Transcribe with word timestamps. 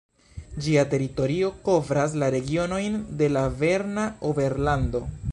Ĝia 0.67 0.85
teritorio 0.93 1.51
kovras 1.67 2.15
la 2.23 2.29
regionojn 2.35 2.97
de 3.19 3.27
la 3.35 3.43
Berna 3.61 4.07
Oberlando. 4.31 5.03